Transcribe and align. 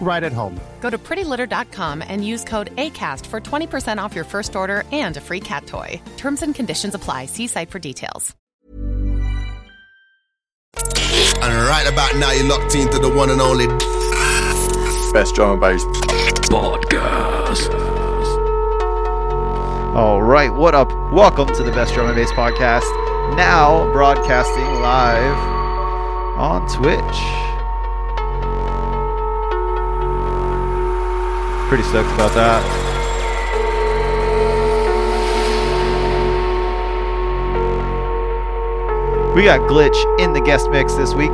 right 0.00 0.24
at 0.24 0.32
home. 0.32 0.60
Go 0.80 0.90
to 0.90 0.98
prettylitter.com 0.98 2.02
and 2.02 2.26
use 2.26 2.42
code 2.42 2.74
ACAST 2.74 3.24
for 3.26 3.40
20% 3.40 4.02
off 4.02 4.14
your 4.14 4.24
first 4.24 4.56
order 4.56 4.82
and 4.90 5.16
a 5.16 5.20
free 5.20 5.40
cat 5.40 5.66
toy. 5.66 6.02
Terms 6.16 6.42
and 6.42 6.54
conditions 6.54 6.94
apply. 6.96 7.26
See 7.26 7.46
site 7.46 7.70
for 7.70 7.78
details. 7.78 8.34
And 11.42 11.54
right 11.68 11.88
about 11.90 12.16
now, 12.16 12.32
you're 12.32 12.46
locked 12.46 12.74
into 12.74 12.98
the 12.98 13.08
one 13.08 13.30
and 13.30 13.40
only 13.40 13.66
Best 15.12 15.34
drum 15.34 15.50
and 15.50 15.60
bass. 15.60 15.82
Podcast. 16.50 17.68
All 19.96 20.22
right, 20.22 20.54
what 20.54 20.76
up? 20.76 20.88
Welcome 21.12 21.48
to 21.48 21.64
the 21.64 21.72
Best 21.72 21.94
Drum 21.94 22.06
and 22.06 22.14
Bass 22.14 22.30
Podcast. 22.30 22.86
Now 23.36 23.90
broadcasting 23.92 24.62
live 24.80 25.36
on 26.38 26.68
Twitch. 26.68 27.49
Pretty 31.70 31.84
stoked 31.84 32.12
about 32.14 32.34
that. 32.34 32.90
We 39.36 39.44
got 39.44 39.60
Glitch 39.70 39.94
in 40.18 40.32
the 40.32 40.40
guest 40.40 40.68
mix 40.68 40.94
this 40.94 41.14
week. 41.14 41.30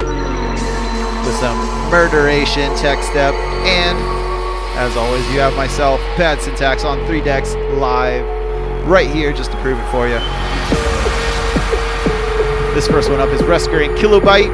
With 0.00 1.36
some 1.36 1.58
murderation 1.90 2.74
tech 2.76 3.04
step 3.04 3.34
and 3.34 3.98
as 4.78 4.96
always 4.96 5.30
you 5.30 5.40
have 5.40 5.54
myself 5.58 6.00
Bad 6.16 6.40
Syntax 6.40 6.82
on 6.82 7.04
three 7.06 7.20
decks 7.20 7.54
live 7.74 8.24
right 8.88 9.10
here 9.10 9.34
just 9.34 9.50
to 9.50 9.58
prove 9.58 9.78
it 9.78 9.90
for 9.90 10.08
you. 10.08 10.18
This 12.74 12.88
first 12.88 13.10
one 13.10 13.20
up 13.20 13.28
is 13.28 13.42
rescuing 13.42 13.90
kilobyte 13.90 14.48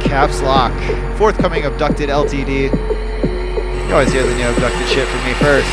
caps 0.00 0.40
lock. 0.40 0.72
Forthcoming 1.18 1.66
abducted 1.66 2.08
ltd 2.08 3.07
you 3.88 3.94
always 3.94 4.12
hear 4.12 4.22
the 4.22 4.34
new 4.36 4.44
abducted 4.44 4.86
shit 4.86 5.08
from 5.08 5.24
me 5.24 5.32
first 5.34 5.66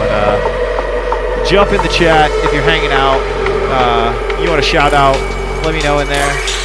but 0.00 0.08
uh 0.10 1.44
jump 1.44 1.70
in 1.70 1.80
the 1.82 1.88
chat 1.88 2.30
if 2.44 2.52
you're 2.52 2.62
hanging 2.62 2.92
out 2.92 3.20
uh 3.70 4.40
you 4.42 4.48
want 4.48 4.62
to 4.62 4.68
shout 4.68 4.94
out 4.94 5.16
let 5.64 5.74
me 5.74 5.82
know 5.82 5.98
in 5.98 6.08
there 6.08 6.58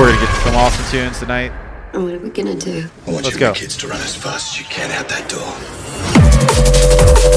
We're 0.00 0.06
gonna 0.14 0.20
get 0.24 0.34
some 0.42 0.54
awesome 0.54 0.90
tunes 0.90 1.18
tonight. 1.18 1.52
And 1.92 2.04
what 2.04 2.14
are 2.14 2.18
we 2.18 2.30
gonna 2.30 2.54
do? 2.54 2.88
I 3.06 3.10
want 3.10 3.24
Let's 3.24 3.34
you 3.34 3.40
go. 3.40 3.52
kids 3.52 3.76
to 3.76 3.86
run 3.86 4.00
as 4.00 4.16
fast 4.16 4.54
as 4.54 4.58
you 4.58 4.64
can 4.64 4.90
out 4.92 5.10
that 5.10 5.28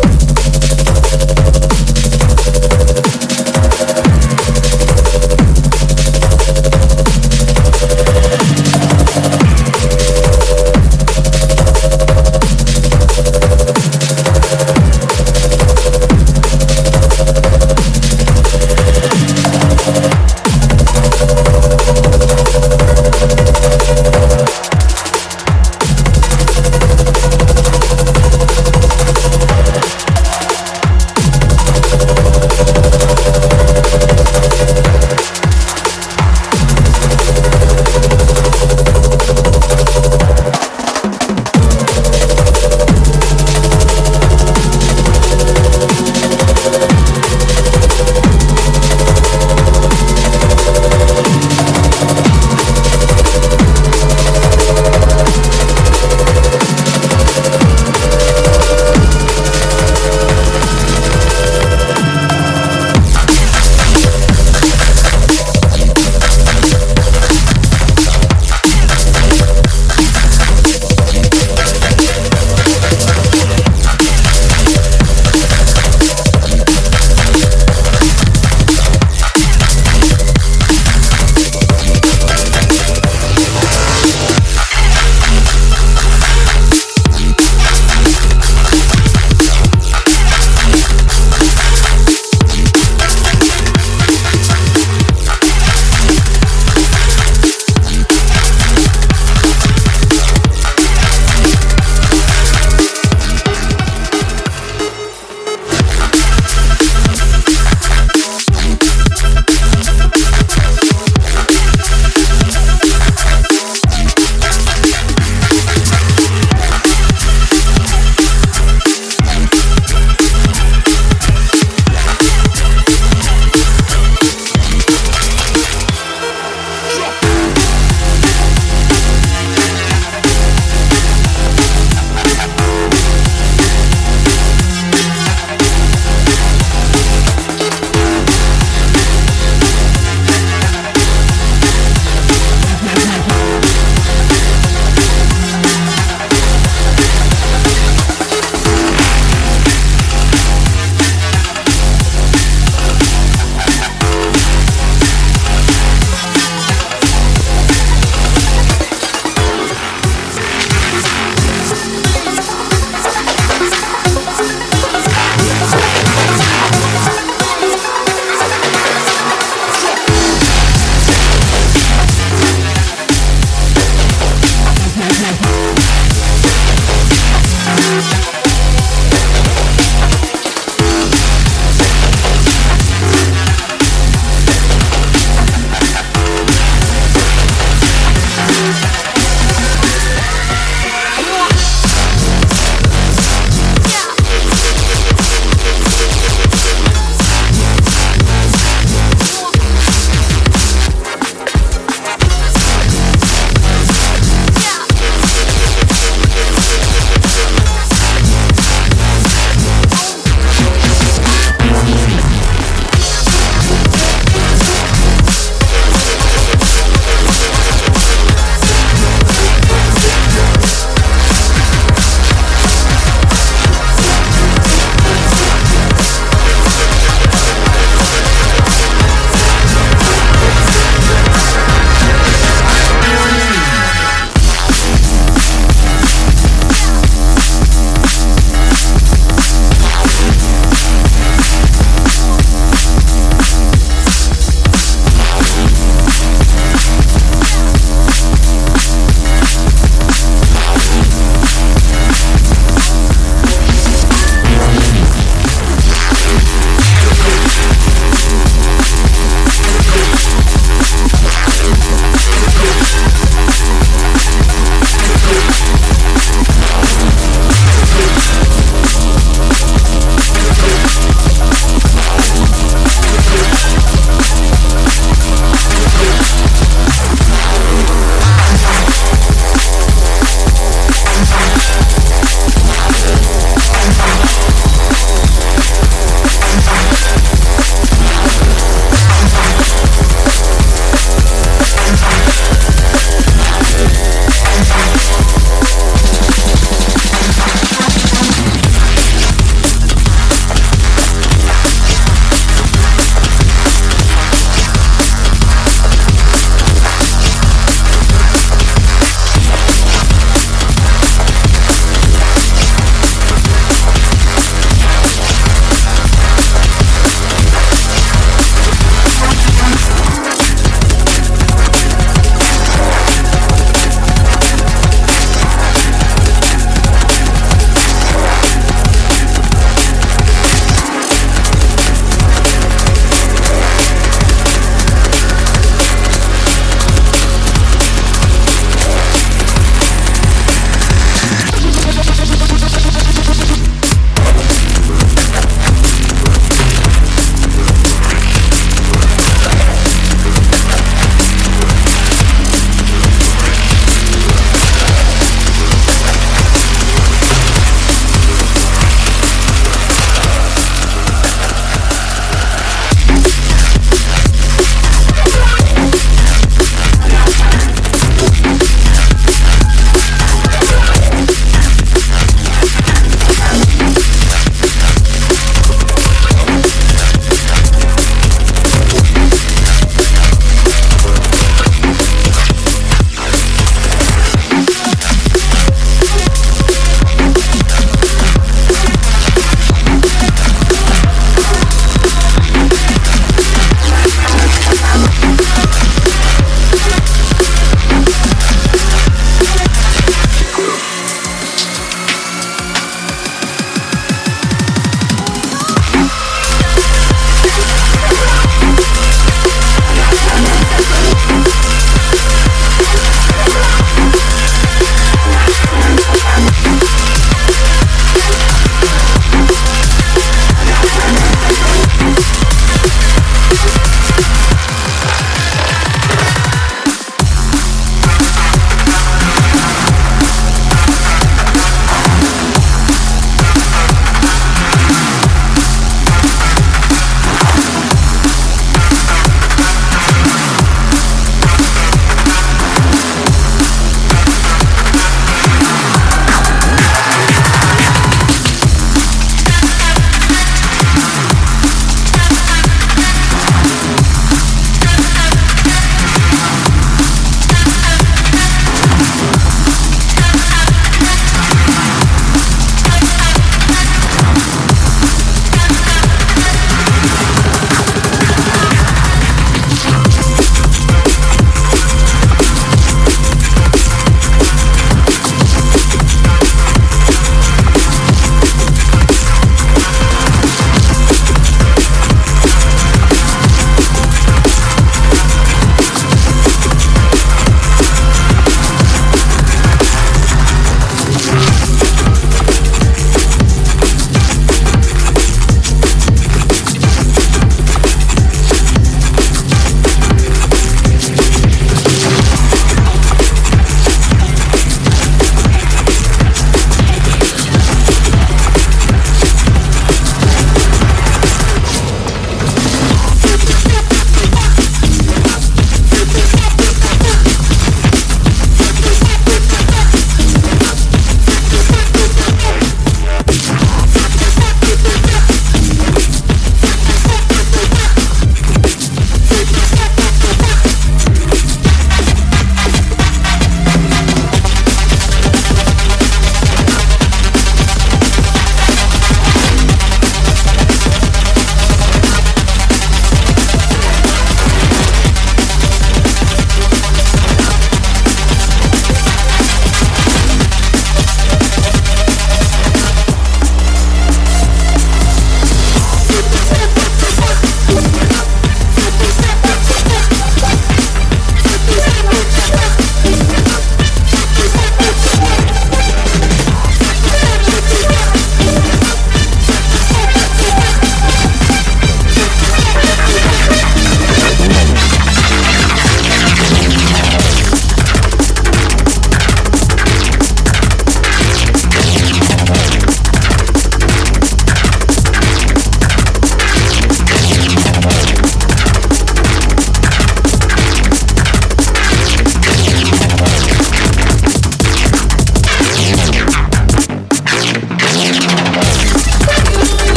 door. 0.00 0.03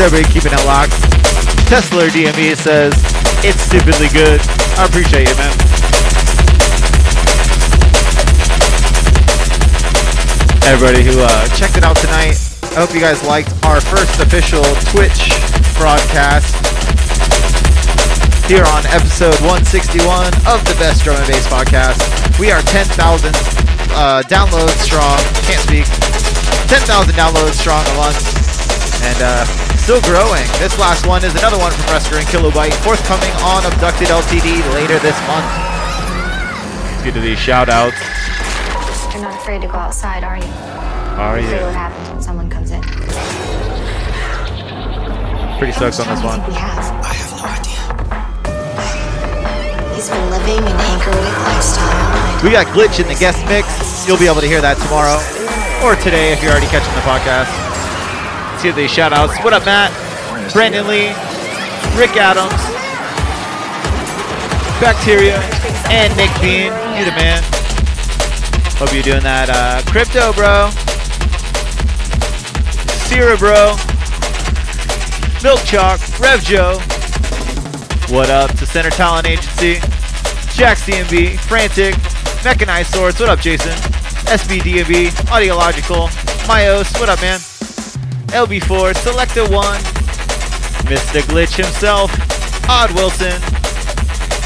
Everybody 0.00 0.32
keeping 0.32 0.52
it 0.54 0.64
locked. 0.64 0.94
Tesla 1.66 2.06
DME 2.06 2.54
says, 2.54 2.94
it's 3.42 3.58
stupidly 3.66 4.06
good. 4.14 4.38
I 4.78 4.86
appreciate 4.86 5.26
you, 5.26 5.34
man. 5.34 5.50
Everybody 10.70 11.02
who 11.02 11.18
uh, 11.18 11.48
checked 11.58 11.76
it 11.76 11.82
out 11.82 11.96
tonight, 11.98 12.38
I 12.78 12.86
hope 12.86 12.94
you 12.94 13.00
guys 13.00 13.26
liked 13.26 13.50
our 13.66 13.80
first 13.80 14.22
official 14.22 14.62
Twitch 14.94 15.34
broadcast 15.74 16.54
here 18.46 18.62
on 18.70 18.86
episode 18.94 19.34
161 19.42 20.30
of 20.46 20.62
the 20.62 20.78
Best 20.78 21.02
Drum 21.02 21.18
and 21.18 21.26
Bass 21.26 21.44
Podcast. 21.50 21.98
We 22.38 22.52
are 22.52 22.62
10,000 22.62 22.94
uh, 22.94 24.22
downloads 24.30 24.78
strong. 24.78 25.18
Can't 25.42 25.66
speak. 25.66 25.90
10,000 26.70 26.86
downloads 27.18 27.58
strong 27.58 27.82
a 27.82 27.94
month. 27.98 28.22
And 29.02 29.18
uh, 29.22 29.57
still 29.88 30.04
growing. 30.04 30.44
This 30.60 30.76
last 30.78 31.06
one 31.06 31.24
is 31.24 31.32
another 31.40 31.56
one 31.56 31.72
from 31.72 31.96
Resker 31.96 32.20
and 32.20 32.28
Kilobyte, 32.28 32.76
forthcoming 32.84 33.32
on 33.40 33.64
Abducted 33.64 34.08
LTD 34.08 34.60
later 34.76 34.98
this 35.00 35.16
month. 35.24 35.48
Let's 36.92 37.04
get 37.04 37.14
to 37.14 37.20
these 37.24 37.38
shout 37.38 37.70
outs. 37.70 37.96
You're 39.14 39.24
not 39.24 39.32
afraid 39.40 39.62
to 39.62 39.66
go 39.66 39.80
outside, 39.80 40.24
are 40.24 40.36
you? 40.36 40.44
Are 41.16 41.40
you? 41.40 41.48
See 41.48 41.64
what 41.64 41.72
happens 41.72 42.04
when 42.10 42.20
someone 42.20 42.50
comes 42.50 42.70
in. 42.70 42.82
Pretty 45.56 45.72
stoked 45.72 46.04
on 46.04 46.12
this 46.12 46.20
one. 46.20 46.44
He 46.44 46.52
has. 46.52 46.92
I 46.92 47.16
have 47.16 47.32
no 47.40 47.48
idea. 47.48 47.80
He's 49.96 50.12
been 50.12 50.28
living 50.28 50.68
an 50.68 50.76
anchoritic 50.84 51.32
lifestyle. 51.48 52.44
We 52.44 52.50
got 52.52 52.66
Glitch 52.76 53.00
in 53.00 53.08
the 53.08 53.16
guest 53.16 53.40
mix. 53.48 54.04
You'll 54.06 54.20
be 54.20 54.28
able 54.28 54.42
to 54.42 54.46
hear 54.46 54.60
that 54.60 54.76
tomorrow 54.84 55.16
or 55.80 55.96
today 55.96 56.34
if 56.34 56.42
you're 56.42 56.52
already 56.52 56.68
catching 56.68 56.92
the 56.92 57.00
podcast. 57.08 57.67
Let's 58.60 58.74
these 58.74 58.90
shout 58.90 59.12
outs. 59.12 59.38
What 59.44 59.52
up, 59.52 59.64
Matt? 59.64 59.92
Brandon 60.52 60.88
Lee, 60.88 61.14
Rick 61.94 62.16
Adams, 62.18 62.50
Bacteria, 64.82 65.38
and 65.94 66.10
Nick 66.16 66.34
Bean. 66.42 66.74
You 66.98 67.04
the 67.04 67.14
man. 67.14 67.40
Hope 68.74 68.92
you're 68.92 69.04
doing 69.04 69.22
that. 69.22 69.46
Uh, 69.48 69.80
crypto, 69.88 70.32
bro. 70.32 70.70
Sierra, 73.06 73.38
bro. 73.38 73.76
Milk 75.40 75.60
Chalk, 75.64 76.00
Rev 76.18 76.42
Joe. 76.42 76.80
What 78.12 78.28
up 78.28 78.50
to 78.58 78.66
Center 78.66 78.90
Talent 78.90 79.28
Agency? 79.28 79.74
Jack 80.58 80.78
CMB, 80.78 81.38
Frantic, 81.46 81.94
Mechanized 82.42 82.92
Swords, 82.92 83.20
what 83.20 83.28
up, 83.28 83.38
Jason? 83.38 83.70
SBDB, 84.26 85.10
Audiological, 85.30 86.08
Myos, 86.48 86.92
what 86.98 87.08
up, 87.08 87.20
man? 87.20 87.38
LB4, 88.28 88.94
Selector 88.96 89.48
1, 89.48 89.80
Mr. 90.84 91.20
Glitch 91.22 91.56
himself, 91.56 92.12
Odd 92.68 92.92
Wilson, 92.92 93.40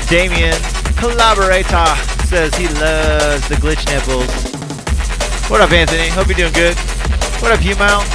Damien, 0.09 0.57
Collaborator, 0.97 1.87
says 2.27 2.55
he 2.55 2.69
loves 2.69 3.47
the 3.49 3.57
glitch 3.57 3.85
nipples. 3.87 4.31
What 5.51 5.61
up, 5.61 5.73
Anthony? 5.73 6.09
Hope 6.09 6.29
you're 6.29 6.37
doing 6.37 6.53
good. 6.53 6.77
What 7.43 7.51
up, 7.51 7.59
Humount? 7.59 8.07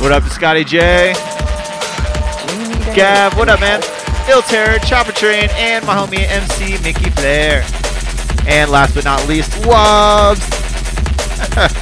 What 0.00 0.10
up 0.10 0.24
Scotty 0.24 0.64
J? 0.64 1.12
Gav, 2.94 3.36
what 3.36 3.50
up, 3.50 3.60
man? 3.60 3.82
Ill 4.30 4.42
Terror, 4.42 4.78
Chopper 4.78 5.12
Train, 5.12 5.50
and 5.52 5.84
my 5.84 5.94
homie 5.94 6.26
MC 6.28 6.82
Mickey 6.82 7.10
Flair. 7.10 7.62
And 8.46 8.70
last 8.70 8.94
but 8.94 9.04
not 9.04 9.28
least, 9.28 9.66
Wobbs. 9.66 10.40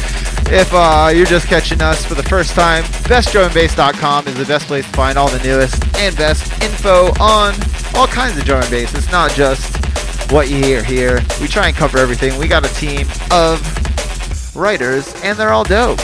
if 0.53 0.69
uh, 0.73 1.11
you're 1.15 1.27
just 1.27 1.47
catching 1.47 1.81
us 1.81 2.05
for 2.05 2.15
the 2.15 2.23
first 2.23 2.55
time, 2.55 2.85
bestdrumandbass.com 3.05 4.29
is 4.29 4.35
the 4.37 4.45
best 4.45 4.67
place 4.67 4.85
to 4.87 4.93
find 4.93 5.19
all 5.19 5.29
the 5.29 5.43
newest 5.43 5.83
and 5.97 6.17
best 6.17 6.51
info 6.63 7.07
on 7.21 7.55
all 7.95 8.07
kinds 8.07 8.39
of 8.39 8.45
drum 8.45 8.63
and 8.63 8.71
bass. 8.71 8.95
It's 8.95 9.11
not 9.11 9.33
just 9.33 9.77
what 10.31 10.49
you 10.49 10.57
hear 10.57 10.83
here. 10.83 11.21
We 11.41 11.49
try 11.49 11.69
and 11.69 11.77
cover 11.77 11.99
everything. 11.99 12.39
We 12.39 12.49
got 12.49 12.65
a 12.65 12.75
team 12.75 13.07
of 13.31 14.57
writers, 14.57 15.13
and 15.23 15.39
they're 15.39 15.53
all 15.53 15.65
dope. 15.65 15.99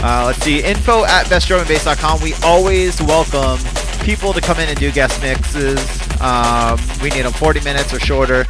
Uh, 0.00 0.24
let's 0.26 0.38
see, 0.38 0.62
info 0.62 1.04
at 1.04 1.26
bestdrumandbass.com. 1.26 2.22
We 2.22 2.34
always 2.44 3.02
welcome 3.02 3.58
people 4.02 4.32
to 4.32 4.40
come 4.40 4.58
in 4.60 4.68
and 4.68 4.78
do 4.78 4.90
guest 4.92 5.20
mixes. 5.20 5.78
Um, 6.20 6.78
we 7.02 7.10
need 7.10 7.22
them 7.22 7.32
40 7.32 7.60
minutes 7.60 7.92
or 7.92 8.00
shorter. 8.00 8.46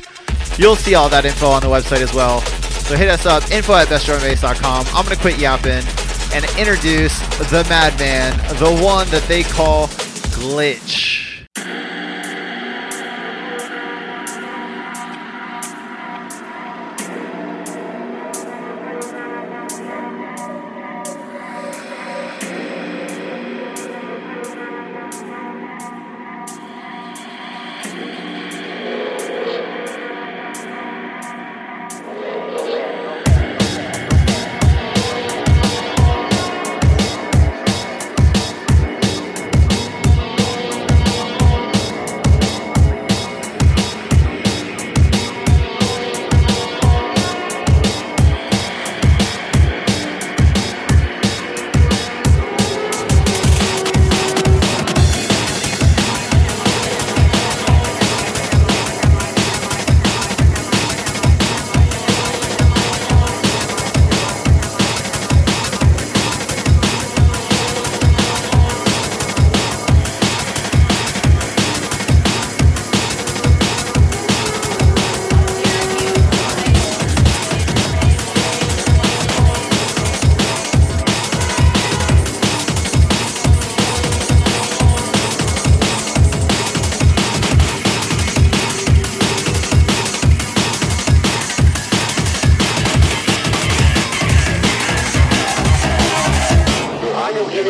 You'll 0.56 0.76
see 0.76 0.94
all 0.94 1.08
that 1.08 1.24
info 1.24 1.46
on 1.48 1.62
the 1.62 1.68
website 1.68 2.00
as 2.00 2.12
well. 2.14 2.42
So 2.88 2.96
hit 2.96 3.10
us 3.10 3.26
up, 3.26 3.50
info 3.50 3.74
at 3.74 3.88
bestdrumandbass.com. 3.88 4.86
I'm 4.94 5.04
going 5.04 5.14
to 5.14 5.20
quit 5.20 5.38
yapping 5.38 5.84
and 6.32 6.42
introduce 6.58 7.18
the 7.50 7.66
madman, 7.68 8.34
the 8.56 8.82
one 8.82 9.06
that 9.10 9.24
they 9.28 9.42
call 9.42 9.88
Glitch. 10.32 11.37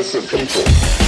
The 0.09 0.23
people. 0.23 1.08